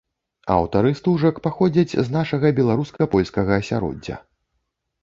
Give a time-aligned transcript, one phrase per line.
[0.53, 4.15] Аўтары стужак паходзяць з нашага беларуска-польскага асяроддзя.